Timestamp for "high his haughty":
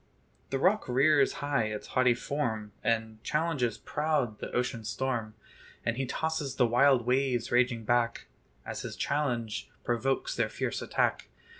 1.45-2.15